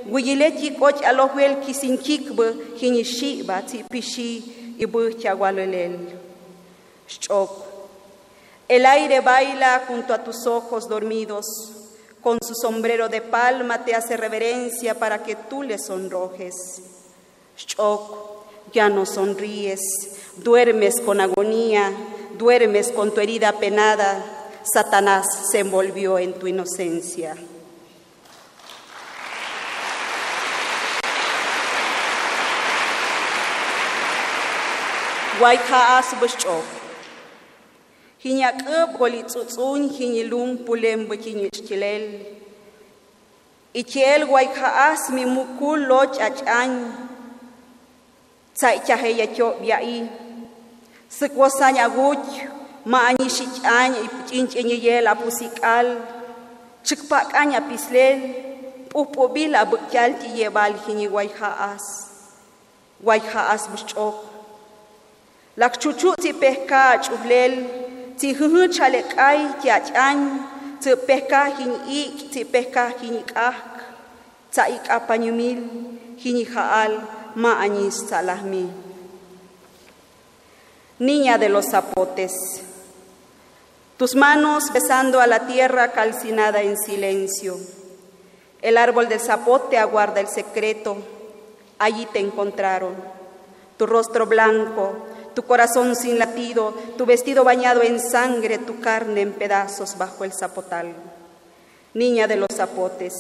guyileti 0.10 0.74
koch 0.80 1.00
alohwel 1.10 1.62
kisinkikbe 1.64 2.46
hinyishi 2.80 3.44
bati 3.44 3.84
pishi 3.92 4.32
ibu 4.80 5.14
tiagwalolel. 5.20 5.94
Chok, 7.08 7.67
el 8.68 8.86
aire 8.86 9.22
baila 9.22 9.84
junto 9.88 10.14
a 10.14 10.24
tus 10.24 10.46
ojos 10.46 10.88
dormidos, 10.90 11.46
con 12.22 12.40
su 12.42 12.54
sombrero 12.54 13.08
de 13.08 13.22
palma 13.22 13.86
te 13.86 13.96
hace 13.96 14.18
reverencia 14.18 14.96
para 14.96 15.24
que 15.24 15.36
tú 15.36 15.64
le 15.64 15.78
sonrojes. 15.78 16.82
Shok, 17.56 18.74
ya 18.74 18.90
no 18.90 19.06
sonríes, 19.06 19.80
duermes 20.38 21.00
con 21.02 21.22
agonía, 21.22 21.92
duermes 22.38 22.92
con 22.92 23.14
tu 23.14 23.22
herida 23.22 23.54
penada, 23.54 24.24
Satanás 24.74 25.26
se 25.50 25.60
envolvió 25.60 26.20
en 26.20 26.34
tu 26.34 26.48
inocencia. 26.48 27.36
Waikaas 35.40 36.08
hinya 36.14 36.77
hinyak'ub 38.24 38.98
golitzutz'uny 39.00 39.90
hinyilum 39.98 40.50
pulemb 40.66 41.10
kinyuchchilel 41.24 42.06
ichiel 43.82 44.22
waykja'as 44.34 45.02
mi 45.16 45.24
mukul 45.26 45.80
lo 45.90 46.02
ch'ach'añ 46.16 46.72
tza'ityajeyacho' 48.58 49.54
bya'i 49.62 50.00
säkwosañ 51.18 51.76
aguch 51.86 52.30
ma'añixich'añ 52.92 53.92
ch'inch'iniyel 54.28 55.06
apusik'al 55.14 55.88
chäkpa'k'añ 56.88 57.50
apislel 57.60 58.18
p'ujp'ub'il 58.90 59.54
ab'äkyal 59.64 60.12
tiyeb'al 60.22 60.74
jini 60.84 61.06
waykja'as 61.16 61.86
waykja'as 63.08 63.64
b'ixch'oj 63.72 64.16
lakchuchu' 65.62 66.34
pehka 66.42 66.82
ach'ujlel 66.96 67.54
chuhlel 68.18 68.34
ti 68.34 68.34
huhu 68.34 68.68
chale 68.74 69.02
kai 69.16 69.62
ti 69.62 69.70
achan 69.70 70.20
ti 70.82 70.92
peka 71.08 71.44
hin 71.58 71.74
ik 71.88 72.32
ti 72.32 72.44
peka 72.44 72.92
hin 73.02 73.24
ak 73.36 73.60
ta 74.54 74.64
ik 74.66 74.90
apanyumil 74.90 75.62
hin 76.18 76.46
haal 76.54 76.94
ma 77.36 77.52
añis 77.62 78.10
salahmi 78.10 78.66
Niña 81.00 81.38
de 81.38 81.48
los 81.48 81.70
zapotes, 81.70 82.34
tus 83.98 84.16
manos 84.16 84.64
besando 84.74 85.20
a 85.22 85.28
la 85.28 85.46
tierra 85.46 85.92
calcinada 85.92 86.64
en 86.64 86.76
silencio. 86.76 87.56
El 88.64 88.78
árbol 88.80 89.08
del 89.08 89.20
zapote 89.20 89.78
aguarda 89.78 90.22
el 90.22 90.28
secreto. 90.28 90.98
Allí 91.78 92.08
te 92.08 92.18
encontraron. 92.18 92.96
Tu 93.78 93.86
rostro 93.86 94.26
blanco, 94.26 95.06
tu 95.38 95.44
corazón 95.44 95.96
sin 95.96 96.18
latido, 96.18 96.74
tu 96.98 97.06
vestido 97.06 97.44
bañado 97.44 97.84
en 97.84 98.00
sangre, 98.00 98.58
tu 98.58 98.80
carne 98.80 99.22
en 99.22 99.34
pedazos 99.34 99.96
bajo 99.96 100.24
el 100.24 100.34
zapotal. 100.34 100.96
Niña 101.94 102.26
de 102.26 102.38
los 102.38 102.48
zapotes, 102.52 103.14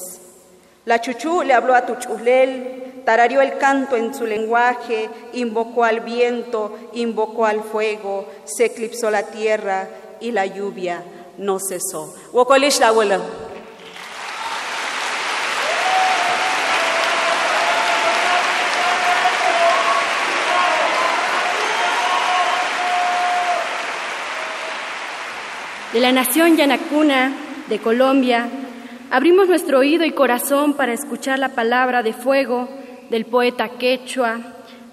la 0.85 0.99
chuchú 0.99 1.43
le 1.43 1.53
habló 1.53 1.75
a 1.75 1.85
tu 1.85 1.93
chulel, 1.97 3.03
tarareó 3.05 3.41
el 3.41 3.59
canto 3.59 3.95
en 3.95 4.15
su 4.15 4.25
lenguaje, 4.25 5.11
invocó 5.33 5.83
al 5.83 5.99
viento, 5.99 6.75
invocó 6.93 7.45
al 7.45 7.61
fuego, 7.61 8.25
se 8.45 8.65
eclipsó 8.65 9.11
la 9.11 9.21
tierra 9.21 9.87
y 10.19 10.31
la 10.31 10.47
lluvia 10.47 11.03
no 11.37 11.59
cesó. 11.59 12.15
De 25.93 25.99
la 26.01 26.11
nación 26.11 26.57
Yanacuna 26.57 27.33
de 27.69 27.79
Colombia, 27.79 28.49
abrimos 29.09 29.47
nuestro 29.47 29.79
oído 29.79 30.03
y 30.03 30.11
corazón 30.11 30.73
para 30.73 30.91
escuchar 30.91 31.39
la 31.39 31.49
palabra 31.49 32.03
de 32.03 32.11
fuego 32.11 32.67
del 33.09 33.25
poeta 33.25 33.69
quechua 33.69 34.37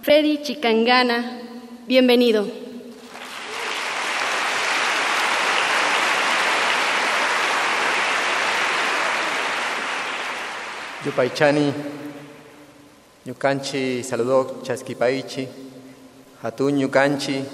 Freddy 0.02 0.40
Chicangana. 0.42 1.40
Bienvenido. 1.88 2.46
Yupaichani, 11.04 11.72
Yukanchi, 13.26 14.02
saludó 14.02 14.62
Chaskipaichi, 14.62 15.46
Hatun 16.42 16.78
Yukanchi, 16.78 17.44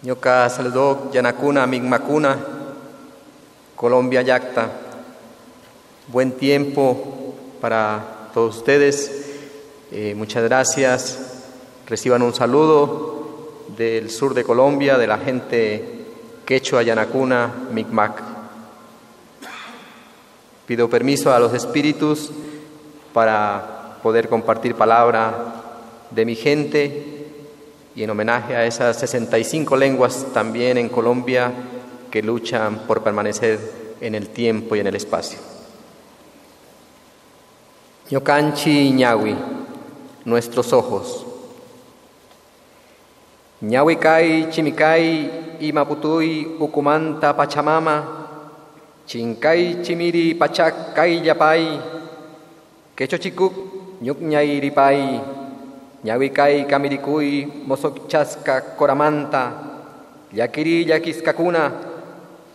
Ñoca 0.00 0.48
saludó 0.48 1.10
Yanacuna, 1.10 1.66
Migmacuna, 1.66 2.38
Colombia 3.74 4.22
Yacta. 4.22 4.70
Buen 6.06 6.30
tiempo 6.32 7.34
para 7.60 8.28
todos 8.32 8.58
ustedes. 8.58 9.10
Eh, 9.90 10.14
muchas 10.16 10.44
gracias. 10.44 11.18
Reciban 11.88 12.22
un 12.22 12.32
saludo 12.32 13.64
del 13.76 14.08
sur 14.10 14.34
de 14.34 14.44
Colombia, 14.44 14.98
de 14.98 15.06
la 15.08 15.18
gente 15.18 16.06
quechua, 16.46 16.84
Yanacuna, 16.84 17.52
Micmac. 17.72 18.22
Pido 20.64 20.88
permiso 20.88 21.34
a 21.34 21.40
los 21.40 21.54
espíritus 21.54 22.30
para 23.12 23.98
poder 24.00 24.28
compartir 24.28 24.76
palabra 24.76 25.54
de 26.12 26.24
mi 26.24 26.36
gente 26.36 27.17
y 27.98 28.04
en 28.04 28.10
homenaje 28.10 28.54
a 28.54 28.64
esas 28.64 28.96
65 29.00 29.76
lenguas 29.76 30.26
también 30.32 30.78
en 30.78 30.88
Colombia 30.88 31.52
que 32.12 32.22
luchan 32.22 32.86
por 32.86 33.02
permanecer 33.02 33.58
en 34.00 34.14
el 34.14 34.28
tiempo 34.28 34.76
y 34.76 34.78
en 34.78 34.86
el 34.86 34.94
espacio. 34.94 35.40
Ñocanchi 38.08 38.92
ñawi, 38.92 39.34
nuestros 40.26 40.72
ojos. 40.72 41.26
Ñawi 43.62 43.96
kai 43.96 44.48
chimikai 44.48 45.56
y 45.58 45.72
maputui 45.72 46.56
ukumanta 46.60 47.36
pachamama, 47.36 48.28
chinkai 49.06 49.82
chimiri 49.82 50.34
pachak 50.34 50.94
kai 50.94 51.20
yapai, 51.20 51.80
quechochikuk 52.94 53.54
ñuk 56.04 56.20
ripai, 56.20 56.62
ñawikai 56.62 56.66
kamirikuy 56.70 57.46
mosochaska 57.66 58.60
koramanta 58.78 59.52
llakiri 60.32 60.84
llakiskakuna 60.84 61.72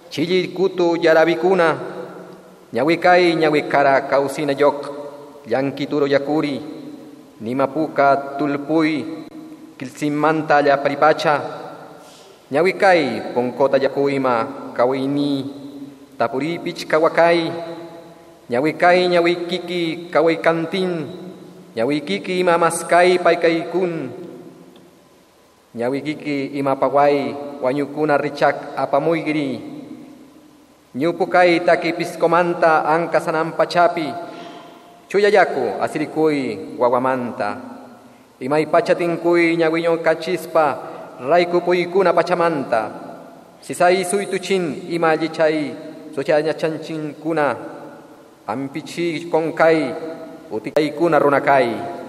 chilli 0.09 0.47
kutu 0.55 0.95
yarabikuna 1.01 1.75
ñawikai 2.73 3.35
ñawikara 3.35 4.01
kausina 4.07 4.53
yok 4.53 4.89
llankituro 5.47 6.07
yakuri 6.07 6.61
nimapuka 7.41 8.37
tulpuy 8.39 9.03
kilsimanta 9.77 10.61
llaparipacha 10.61 11.41
ñawikai 12.51 13.33
ponkota 13.33 13.77
yakuyma 13.77 14.47
kawini 14.73 15.45
tapuripich 16.17 16.87
kawakai 16.87 17.51
ñawikai 18.49 19.07
ñawikiki 19.07 20.07
kawaikantin 20.13 21.22
Nyawikiki 21.73 22.39
imamaskay 22.39 23.17
paykaykun. 23.17 24.13
Nyawikiki 25.73 26.53
imapaway 26.53 27.33
wanyukuna 27.65 28.17
richak 28.17 28.77
apamuygiri. 28.77 29.61
Ñupukay 30.93 31.65
takipiskomanta 31.65 32.85
ankasanampachapi. 32.85 34.05
Chuyayaku 35.09 35.81
asirikuy 35.81 36.77
waguamanta. 36.77 37.57
Imaypachatinkuy 38.39 39.57
ñawiño 39.57 39.97
kachispa 40.05 40.65
raiku 41.17 41.57
raykupuykuna 41.57 42.13
pachamanta. 42.13 42.81
Sisay 43.65 44.05
suytuchin 44.05 44.93
imallichay 44.93 45.73
suchañachankuna. 46.13 47.55
Ampichi 48.45 49.25
konkay 49.31 50.12
kuna. 50.53 51.17
Ampichi 51.17 51.29
konkai 51.29 52.03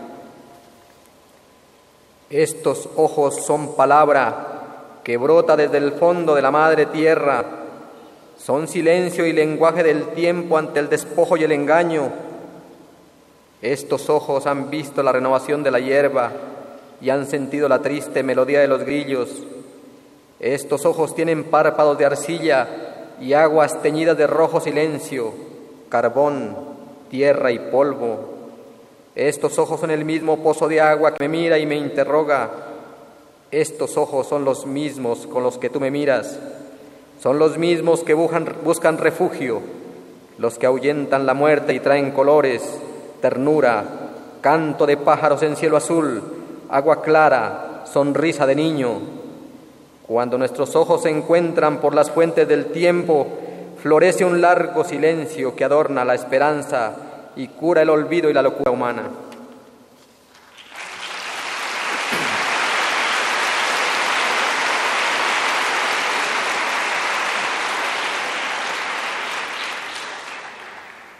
estos 2.35 2.89
ojos 2.97 3.45
son 3.45 3.77
palabra 3.77 5.01
que 5.05 5.17
brota 5.17 5.57
desde 5.57 5.79
el 5.79 5.93
fondo 5.93 6.35
de 6.35 6.43
la 6.43 6.51
madre 6.51 6.87
tierra, 6.87 7.45
son 8.37 8.67
silencio 8.67 9.25
y 9.25 9.33
lenguaje 9.33 9.85
del 9.85 10.09
tiempo 10.15 10.59
ante 10.59 10.81
el 10.81 10.89
despojo 10.89 11.37
y 11.37 11.45
el 11.45 11.53
engaño. 11.53 12.11
Estos 13.63 14.11
ojos 14.11 14.47
han 14.47 14.69
visto 14.69 15.01
la 15.03 15.13
renovación 15.13 15.63
de 15.63 15.71
la 15.71 15.79
hierba 15.79 16.33
y 17.01 17.11
han 17.11 17.27
sentido 17.27 17.69
la 17.69 17.81
triste 17.81 18.25
melodía 18.25 18.61
de 18.61 18.69
los 18.69 18.83
grillos. 18.83 19.45
Estos 20.41 20.85
ojos 20.87 21.15
tienen 21.15 21.45
párpados 21.45 21.97
de 21.99 22.07
arcilla 22.07 22.67
y 23.21 23.35
aguas 23.35 23.81
teñidas 23.81 24.19
de 24.19 24.27
rojo 24.27 24.61
silencio, 24.61 25.33
carbón, 25.89 26.57
tierra 27.11 27.53
y 27.53 27.61
polvo. 27.61 28.34
Estos 29.15 29.61
ojos 29.61 29.79
son 29.79 29.93
el 29.93 30.05
mismo 30.05 30.39
pozo 30.39 30.67
de 30.67 30.81
agua 30.81 31.15
que 31.15 31.29
me 31.29 31.39
mira 31.39 31.57
y 31.59 31.67
me 31.67 31.77
interroga. 31.77 32.51
Estos 33.51 33.97
ojos 33.97 34.27
son 34.27 34.45
los 34.45 34.67
mismos 34.67 35.29
con 35.29 35.45
los 35.45 35.57
que 35.57 35.71
tú 35.71 35.79
me 35.79 35.93
miras. 35.93 36.37
Son 37.23 37.39
los 37.39 37.57
mismos 37.57 38.03
que 38.03 38.13
buscan, 38.13 38.99
refugio, 38.99 39.61
los 40.39 40.59
que 40.59 40.67
ahuyentan 40.67 41.27
la 41.27 41.35
muerte 41.35 41.73
y 41.73 41.79
traen 41.79 42.11
colores, 42.11 42.63
ternura, 43.21 43.85
canto 44.41 44.85
de 44.85 44.97
pájaros 44.97 45.45
en 45.45 45.55
cielo 45.55 45.77
azul, 45.77 46.21
agua 46.69 47.01
clara, 47.01 47.85
sonrisa 47.91 48.47
de 48.47 48.57
niño. 48.57 48.99
Cuando 50.09 50.37
nuestros 50.37 50.75
ojos 50.75 51.03
se 51.03 51.11
encuentran 51.11 51.81
por 51.81 51.95
las 51.95 52.11
fuentes 52.11 52.49
del 52.49 52.67
tiempo, 52.67 53.29
florece 53.81 54.25
un 54.25 54.41
largo 54.41 54.83
silencio 54.83 55.55
que 55.55 55.65
adorna 55.65 56.05
la 56.05 56.17
esperanza 56.17 57.04
y 57.37 57.49
cura 57.49 57.83
el 57.83 57.91
olvido 57.91 58.31
y 58.31 58.33
la 58.33 58.43
locura 58.43 58.71
humana. 58.71 59.03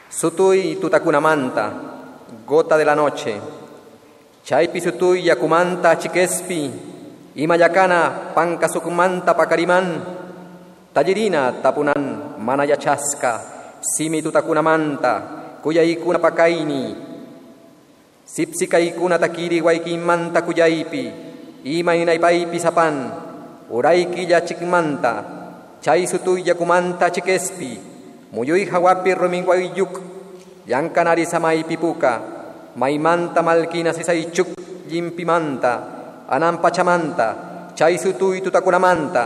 Sutui 0.09 0.77
tutakunamanta, 0.81 1.73
gota 2.47 2.79
de 2.79 2.85
la 2.85 2.95
noche. 2.95 3.35
Chaipi 4.43 4.81
sutui 4.81 5.23
yakumanta 5.25 5.99
chiquespi, 5.99 6.71
imayakana 7.35 8.33
pankasukumanta 8.35 9.35
pakarimán, 9.37 10.01
tallerina 10.95 11.61
tapunan 11.61 12.39
manayachaska, 12.39 13.41
simi 13.83 14.23
tutakunamanta, 14.23 15.44
kuyaykuna 15.65 16.21
pakayni 16.21 16.93
sipsikaykuna 18.29 19.17
takiri 19.17 19.65
waykimanta 19.65 20.45
kuyaypi 20.45 21.05
imaynaypaypi 21.65 22.59
sapan. 22.61 22.97
Uraykilla 23.65 24.45
chikmanta 24.45 25.13
chay 25.81 26.05
sutuyllakumanta 26.05 27.09
chikespi 27.09 27.81
muyuy 28.29 28.69
hawapi 28.69 29.17
ruminwayyuk 29.17 29.95
llankanari 30.69 31.25
samaypi 31.25 31.81
puka 31.81 32.13
maymanta 32.77 33.41
malkina 33.41 33.97
sisaychuk 33.97 34.53
llimpimanta 34.85 35.73
anan 36.29 36.61
pachamanta 36.61 37.29
chay 37.73 37.97
sutuy 37.97 38.45
tutakunamanta 38.45 39.25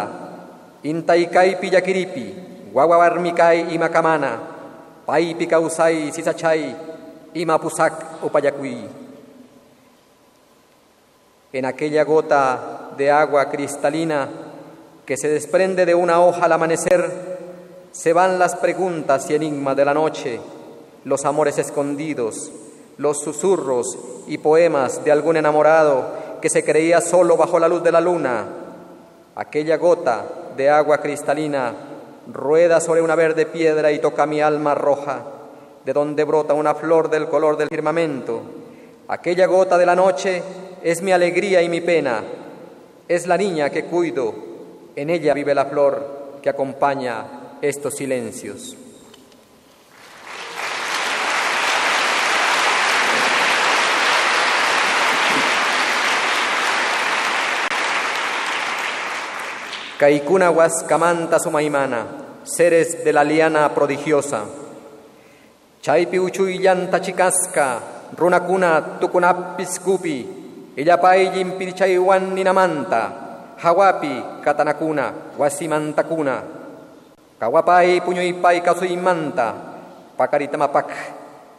intaykaypi 0.86 1.66
llakiripi 1.74 2.26
wawa 2.70 2.98
warmikay 3.02 3.74
imakamana 3.74 4.30
sisachay 6.12 6.76
imapusak 7.34 8.22
upayakui. 8.22 8.84
En 11.52 11.64
aquella 11.64 12.04
gota 12.04 12.90
de 12.96 13.10
agua 13.10 13.48
cristalina 13.48 14.28
que 15.06 15.16
se 15.16 15.28
desprende 15.28 15.86
de 15.86 15.94
una 15.94 16.20
hoja 16.20 16.44
al 16.44 16.52
amanecer, 16.52 17.38
se 17.90 18.12
van 18.12 18.38
las 18.38 18.54
preguntas 18.56 19.30
y 19.30 19.34
enigmas 19.34 19.74
de 19.76 19.84
la 19.84 19.94
noche, 19.94 20.40
los 21.04 21.24
amores 21.24 21.56
escondidos, 21.56 22.52
los 22.98 23.20
susurros 23.20 23.96
y 24.26 24.36
poemas 24.36 25.02
de 25.04 25.10
algún 25.10 25.38
enamorado 25.38 26.38
que 26.42 26.50
se 26.50 26.62
creía 26.62 27.00
solo 27.00 27.38
bajo 27.38 27.58
la 27.58 27.68
luz 27.68 27.82
de 27.82 27.92
la 27.92 28.02
luna. 28.02 28.44
Aquella 29.36 29.78
gota 29.78 30.26
de 30.54 30.68
agua 30.68 30.98
cristalina 30.98 31.87
rueda 32.32 32.80
sobre 32.80 33.00
una 33.00 33.14
verde 33.14 33.46
piedra 33.46 33.90
y 33.90 33.98
toca 33.98 34.26
mi 34.26 34.40
alma 34.40 34.74
roja, 34.74 35.22
de 35.84 35.92
donde 35.92 36.24
brota 36.24 36.54
una 36.54 36.74
flor 36.74 37.10
del 37.10 37.28
color 37.28 37.56
del 37.56 37.68
firmamento. 37.68 38.42
Aquella 39.08 39.46
gota 39.46 39.78
de 39.78 39.86
la 39.86 39.96
noche 39.96 40.42
es 40.82 41.02
mi 41.02 41.12
alegría 41.12 41.62
y 41.62 41.68
mi 41.68 41.80
pena, 41.80 42.22
es 43.08 43.26
la 43.26 43.36
niña 43.38 43.70
que 43.70 43.84
cuido, 43.84 44.34
en 44.94 45.10
ella 45.10 45.32
vive 45.32 45.54
la 45.54 45.66
flor 45.66 46.40
que 46.42 46.50
acompaña 46.50 47.24
estos 47.62 47.96
silencios. 47.96 48.76
Kaikuna 59.98 60.54
Huascamanta 60.54 61.42
Sumaimana, 61.42 62.06
seres 62.46 63.02
de 63.02 63.12
la 63.12 63.24
liana 63.24 63.66
prodigiosa. 63.74 64.46
Chaipi 65.82 66.20
Uchuyanta 66.22 67.00
Chicasca, 67.02 67.82
Runakuna 68.14 69.00
Tukunapiskupi, 69.02 70.26
Illapay 70.78 71.34
Jimpirichaywan 71.34 72.30
Ninamanta, 72.30 73.10
Hawapi 73.58 74.38
Katanakuna, 74.40 75.34
Wasimantakuna, 75.36 76.42
Kawapay 77.40 77.98
Puñuypay 77.98 78.62
Kasuimanta, 78.62 79.50
Pakaritamapak, 80.16 80.94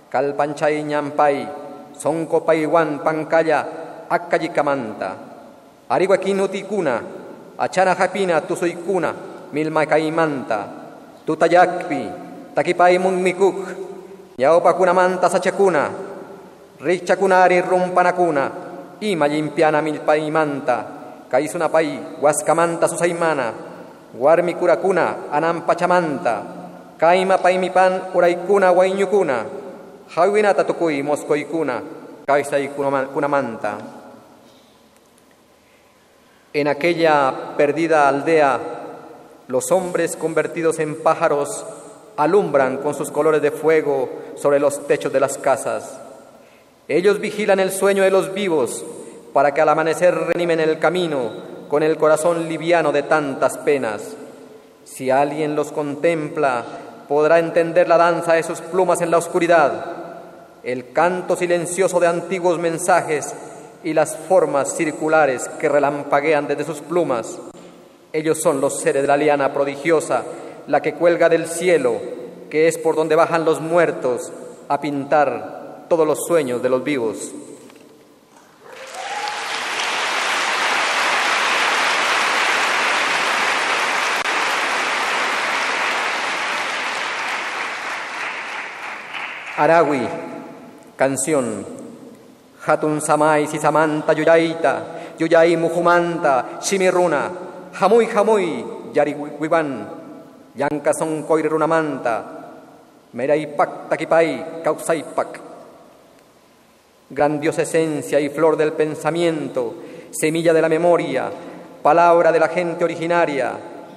Kalpanchay 0.09 0.79
Ñampay, 0.87 1.43
Sonkopaywan 1.91 3.03
Pankaya, 3.03 3.67
Akayikamanta, 4.07 5.11
Ariwakinutikuna, 5.91 7.19
achana 7.59 7.93
hapina 7.93 8.41
tusuykuna 8.41 9.13
milma 9.51 9.85
kaymanta 9.85 10.59
tutayakpi 11.25 12.01
takipaymun 12.55 13.19
mikuk 13.19 13.57
ñawpakunamanta 14.39 15.27
sachakuna 15.29 15.83
richakunari 16.79 17.59
rumpanakuna 17.61 18.43
ima 19.03 19.27
limpiana 19.27 19.81
milpaymanta 19.83 20.75
kay 21.31 21.47
sunapay 21.51 22.19
waskamanta 22.23 22.87
susaymana 22.87 23.53
warmikurakuna 24.15 25.29
anampachamanta 25.31 26.33
kayma 26.97 27.37
paymipan 27.37 28.15
uraykuna 28.15 28.71
wayñukuna 28.71 29.37
hawinata 30.15 30.63
tukuy 30.63 31.03
moskoykuna 31.03 31.75
kaysaykunamanta 32.27 33.98
en 36.53 36.67
aquella 36.67 37.55
perdida 37.57 38.07
aldea, 38.07 38.59
los 39.47 39.71
hombres 39.71 40.15
convertidos 40.15 40.79
en 40.79 41.01
pájaros 41.01 41.65
alumbran 42.17 42.77
con 42.77 42.93
sus 42.93 43.11
colores 43.11 43.41
de 43.41 43.51
fuego 43.51 44.09
sobre 44.35 44.59
los 44.59 44.87
techos 44.87 45.13
de 45.13 45.19
las 45.19 45.37
casas. 45.37 45.99
Ellos 46.87 47.19
vigilan 47.19 47.59
el 47.59 47.71
sueño 47.71 48.03
de 48.03 48.11
los 48.11 48.33
vivos 48.33 48.83
para 49.31 49.53
que 49.53 49.61
al 49.61 49.69
amanecer 49.69 50.15
renimen 50.15 50.59
el 50.59 50.79
camino 50.79 51.31
con 51.69 51.83
el 51.83 51.97
corazón 51.97 52.49
liviano 52.49 52.91
de 52.91 53.03
tantas 53.03 53.57
penas. 53.59 54.15
Si 54.85 55.11
alguien 55.11 55.55
los 55.55 55.71
contempla, 55.71 56.63
podrá 57.07 57.37
entender 57.37 57.87
la 57.87 57.97
danza 57.97 58.33
de 58.33 58.43
sus 58.43 58.59
plumas 58.59 59.01
en 59.01 59.11
la 59.11 59.19
oscuridad, 59.19 59.85
el 60.63 60.91
canto 60.91 61.35
silencioso 61.35 61.99
de 61.99 62.07
antiguos 62.07 62.57
mensajes 62.57 63.35
y 63.83 63.93
las 63.93 64.15
formas 64.15 64.75
circulares 64.75 65.47
que 65.59 65.69
relampaguean 65.69 66.47
desde 66.47 66.65
sus 66.65 66.79
plumas. 66.79 67.39
Ellos 68.11 68.41
son 68.41 68.59
los 68.59 68.79
seres 68.79 69.03
de 69.03 69.07
la 69.07 69.17
liana 69.17 69.53
prodigiosa, 69.53 70.23
la 70.67 70.81
que 70.81 70.93
cuelga 70.93 71.29
del 71.29 71.47
cielo, 71.47 71.99
que 72.49 72.67
es 72.67 72.77
por 72.77 72.95
donde 72.95 73.15
bajan 73.15 73.45
los 73.45 73.61
muertos 73.61 74.31
a 74.67 74.81
pintar 74.81 75.85
todos 75.87 76.05
los 76.05 76.25
sueños 76.25 76.61
de 76.61 76.69
los 76.69 76.83
vivos. 76.83 77.31
Aragui, 89.57 90.07
canción 90.95 91.78
Hatun 92.65 92.99
samay 92.99 93.47
si 93.47 93.57
samanta 93.57 94.13
yuyaita, 94.13 95.15
yuyay 95.17 95.55
muhumanta, 95.55 96.59
shimiruna, 96.59 97.31
hamuy 97.79 98.05
hamuy, 98.07 98.65
yari 98.93 99.15
wiban, 99.15 99.87
yanka 100.55 100.93
son 100.93 101.25
manta, 101.67 102.23
meraipak 103.13 103.89
takipay, 103.89 104.61
causaipak. 104.63 105.39
Gran 107.09 107.39
Dios 107.39 107.57
esencia 107.57 108.19
y 108.19 108.29
flor 108.29 108.55
del 108.55 108.73
pensamiento, 108.73 109.75
semilla 110.11 110.53
de 110.53 110.61
la 110.61 110.69
memoria, 110.69 111.31
palabra 111.81 112.31
de 112.31 112.39
la 112.39 112.49
gente 112.49 112.83
originaria, 112.83 113.53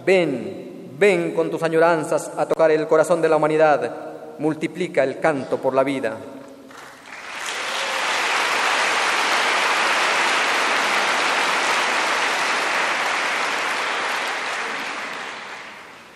ven, 0.07 0.97
ven 0.99 1.35
con 1.35 1.51
tus 1.51 1.63
añoranzas 1.63 2.31
a 2.37 2.47
tocar 2.47 2.71
el 2.71 2.87
corazón 2.87 3.21
de 3.21 3.29
la 3.29 3.37
humanidad, 3.37 4.39
multiplica 4.39 5.05
el 5.05 5.19
canto 5.19 5.59
por 5.59 5.75
la 5.75 5.85
vida. 5.85 6.17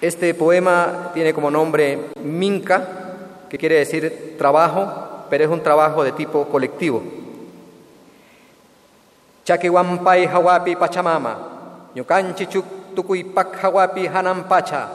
Este 0.01 0.35
poema 0.35 1.11
tiene 1.15 1.33
como 1.33 1.51
nombre 1.51 1.99
Minca, 2.23 2.87
que 3.49 3.57
quiere 3.57 3.77
decir 3.77 4.37
trabajo, 4.37 5.25
pero 5.31 5.45
es 5.45 5.51
un 5.51 5.63
trabajo 5.63 6.05
de 6.05 6.13
tipo 6.13 6.45
colectivo. 6.49 7.03
Chaquiwampai 9.45 10.27
hawapi 10.27 10.77
pachamama, 10.77 11.39
ñukanchichuk 11.95 12.95
tukuypak 12.95 13.57
hawapi 13.63 14.07
hanampacha, 14.07 14.89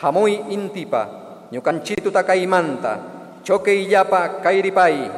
hamui 0.00 0.34
intipa, 0.50 1.08
ñukanchitu 1.50 2.12
takaimanta, 2.12 2.98
choque 3.42 3.88
yapa 3.88 4.40
kairipai, 4.40 5.10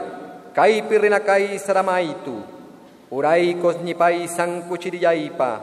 kaipi 0.55 0.96
rinakai 0.99 1.59
saramaitu, 1.59 2.40
uraikos 3.11 3.83
ñipai 3.85 4.29
sankuchiriyaipa, 4.29 5.61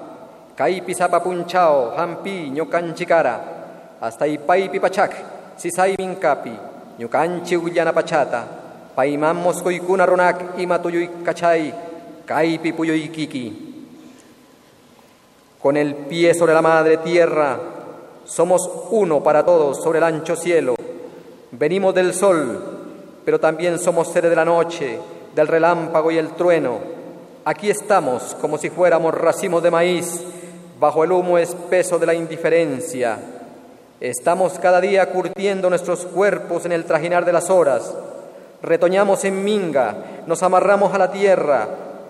kaipi 0.56 0.94
sapapunchao, 0.94 1.96
hampi 1.98 2.52
ñukanchikara, 2.52 3.63
hasta 4.04 4.28
ipaipi 4.28 4.84
pachak, 4.84 5.14
sisai 5.56 5.96
minkapi, 5.98 6.52
ñukanchi 7.00 7.56
pachata, 7.96 8.44
paimamos 8.96 9.64
koikuna 9.64 10.06
ronak 10.06 10.60
ima 10.60 10.78
tuyuy 10.80 11.24
kachay, 11.24 11.74
kaipi 12.26 12.74
puyuy 12.74 13.08
kiki. 13.08 13.72
Con 15.62 15.78
el 15.78 15.96
pie 15.96 16.34
sobre 16.34 16.54
la 16.54 16.62
madre 16.62 16.98
tierra, 16.98 17.58
somos 18.26 18.70
uno 18.92 19.24
para 19.24 19.46
todos 19.46 19.82
sobre 19.82 20.00
el 20.00 20.04
ancho 20.04 20.36
cielo. 20.36 20.76
Venimos 21.52 21.96
del 21.96 22.14
sol, 22.14 22.62
pero 23.24 23.40
también 23.40 23.80
somos 23.80 24.12
seres 24.12 24.30
de 24.30 24.36
la 24.36 24.44
noche, 24.44 25.00
del 25.34 25.48
relámpago 25.48 26.12
y 26.12 26.18
el 26.18 26.34
trueno. 26.34 26.80
Aquí 27.46 27.70
estamos 27.70 28.36
como 28.42 28.58
si 28.58 28.70
fuéramos 28.70 29.14
racimos 29.14 29.64
de 29.64 29.72
maíz, 29.72 30.20
bajo 30.78 31.06
el 31.06 31.14
humo 31.14 31.38
espeso 31.38 31.98
de 31.98 32.06
la 32.06 32.14
indiferencia 32.14 33.18
Estamos 34.04 34.60
cada 34.60 34.82
día 34.82 35.10
curtiendo 35.12 35.70
nuestros 35.70 36.06
cuerpos 36.06 36.66
en 36.66 36.74
el 36.74 36.84
trajinar 36.84 37.24
de 37.24 37.32
las 37.32 37.50
horas. 37.50 37.96
Retoñamos 38.62 39.24
en 39.24 39.42
minga, 39.46 39.96
nos 40.28 40.44
amarramos 40.44 40.94
a 40.94 40.98
la 40.98 41.10
tierra 41.10 41.70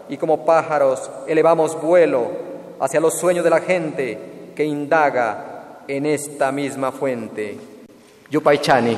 y 0.10 0.18
como 0.18 0.44
pájaros 0.44 1.12
elevamos 1.28 1.80
vuelo 1.80 2.32
hacia 2.80 3.00
los 3.00 3.20
sueños 3.20 3.44
de 3.44 3.50
la 3.52 3.60
gente 3.60 4.18
que 4.56 4.66
indaga 4.66 5.84
en 5.88 6.08
esta 6.08 6.52
misma 6.52 6.92
fuente. 6.92 7.60
Yupaichani. 8.32 8.98